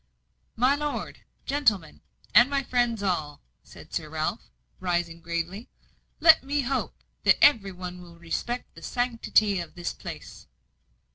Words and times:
"My 0.55 0.73
lord, 0.75 1.19
gentlemen, 1.45 2.01
and 2.33 2.49
my 2.49 2.63
friends 2.63 3.03
all," 3.03 3.39
said 3.61 3.93
Sir 3.93 4.09
Ralph, 4.09 4.49
rising 4.79 5.21
gravely, 5.21 5.69
"let 6.19 6.43
me 6.43 6.61
hope 6.61 6.95
that 7.21 7.37
every 7.39 7.71
one 7.71 8.01
will 8.01 8.17
respect 8.17 8.73
the 8.73 8.81
sanctity 8.81 9.59
of 9.59 9.75
this 9.75 9.93
place." 9.93 10.47